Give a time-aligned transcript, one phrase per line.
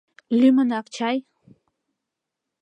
[0.39, 1.17] Лӱмынак чай.